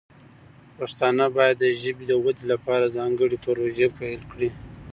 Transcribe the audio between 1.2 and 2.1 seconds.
باید د ژبې